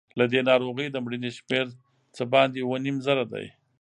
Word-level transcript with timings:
له 0.19 0.25
دې 0.31 0.41
ناروغۍ 0.49 0.87
د 0.91 0.95
مړینې 1.05 1.31
شمېر 1.37 1.65
څه 2.15 2.23
باندې 2.33 2.57
اووه 2.61 2.77
نیم 2.85 2.97
زره 3.05 3.25
دی. 3.31 3.45